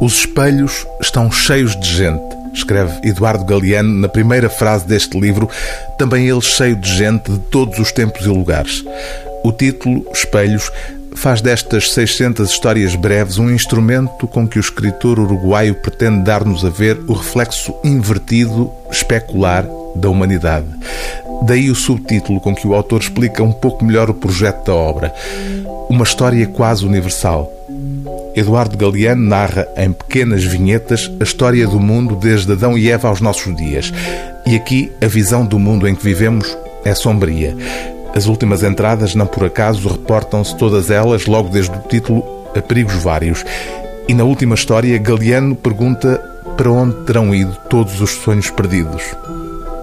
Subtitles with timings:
[0.00, 5.48] Os espelhos estão cheios de gente, escreve Eduardo Galeano na primeira frase deste livro,
[5.96, 8.84] também ele cheio de gente de todos os tempos e lugares.
[9.44, 10.70] O título, Espelhos,
[11.14, 16.68] faz destas 600 histórias breves um instrumento com que o escritor uruguaio pretende dar-nos a
[16.68, 19.64] ver o reflexo invertido, especular
[19.94, 20.66] da humanidade.
[21.42, 25.14] Daí o subtítulo com que o autor explica um pouco melhor o projeto da obra.
[25.88, 27.52] Uma história quase universal.
[28.34, 33.20] Eduardo Galeano narra em pequenas vinhetas a história do mundo desde Adão e Eva aos
[33.20, 33.92] nossos dias.
[34.46, 37.54] E aqui a visão do mundo em que vivemos é sombria.
[38.14, 42.24] As últimas entradas, não por acaso, reportam-se todas elas, logo desde o título,
[42.56, 43.44] a perigos vários.
[44.08, 46.18] E na última história, Galeano pergunta
[46.56, 49.02] para onde terão ido todos os sonhos perdidos.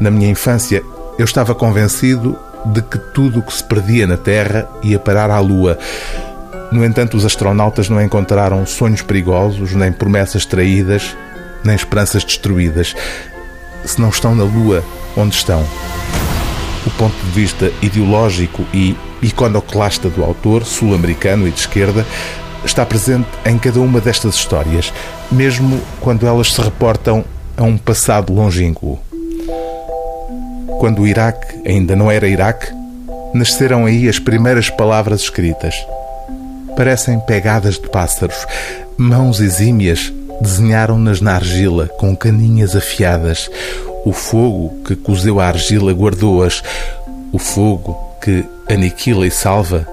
[0.00, 0.82] Na minha infância,
[1.18, 5.38] eu estava convencido de que tudo o que se perdia na Terra ia parar à
[5.40, 5.78] Lua.
[6.72, 11.16] No entanto, os astronautas não encontraram sonhos perigosos, nem promessas traídas,
[11.64, 12.94] nem esperanças destruídas.
[13.84, 14.84] Se não estão na Lua,
[15.16, 15.66] onde estão?
[16.86, 22.06] O ponto de vista ideológico e iconoclasta do autor, sul-americano e de esquerda,
[22.64, 24.92] está presente em cada uma destas histórias,
[25.30, 27.24] mesmo quando elas se reportam
[27.56, 28.98] a um passado longínquo.
[30.78, 32.68] Quando o Iraque ainda não era Iraque,
[33.34, 35.74] nasceram aí as primeiras palavras escritas.
[36.80, 38.46] Parecem pegadas de pássaros,
[38.96, 43.50] mãos exímias desenharam-nas na argila com caninhas afiadas.
[44.02, 46.62] O fogo que cozeu a argila guardou-as.
[47.34, 49.86] O fogo que aniquila e salva,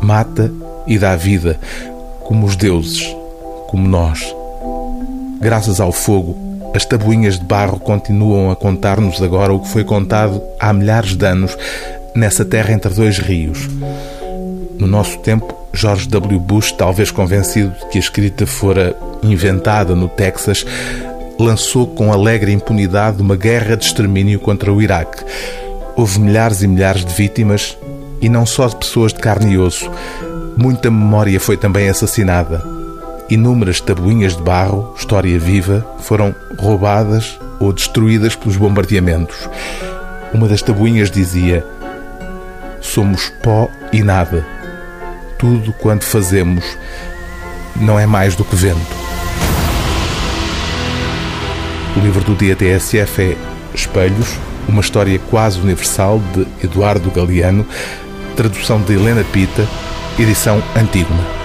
[0.00, 0.50] mata
[0.88, 1.56] e dá vida,
[2.24, 3.06] como os deuses,
[3.68, 4.20] como nós.
[5.40, 6.36] Graças ao fogo,
[6.74, 11.24] as tabuinhas de barro continuam a contar-nos agora o que foi contado há milhares de
[11.24, 11.56] anos
[12.12, 13.68] nessa terra entre dois rios.
[14.76, 16.38] No nosso tempo, George W.
[16.38, 20.64] Bush, talvez convencido de que a escrita fora inventada no Texas,
[21.38, 25.24] lançou com alegre impunidade uma guerra de extermínio contra o Iraque.
[25.96, 27.76] Houve milhares e milhares de vítimas
[28.20, 29.90] e não só de pessoas de carne e osso.
[30.56, 32.62] Muita memória foi também assassinada.
[33.28, 39.48] Inúmeras tabuinhas de barro, história viva, foram roubadas ou destruídas pelos bombardeamentos.
[40.32, 41.64] Uma das tabuinhas dizia:
[42.80, 44.63] Somos pó e nada.
[45.44, 46.64] Tudo quanto fazemos
[47.76, 48.80] não é mais do que vento.
[51.94, 53.36] O livro do dia TSF é
[53.74, 57.66] Espelhos, uma história quase universal de Eduardo Galeano,
[58.34, 59.68] tradução de Helena Pita,
[60.18, 61.43] edição Antígona.